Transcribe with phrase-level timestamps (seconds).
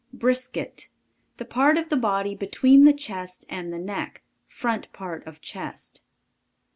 [0.13, 0.87] BRISKET.
[1.37, 4.23] The part of the body between the chest and the neck.
[4.47, 6.01] Front part of chest.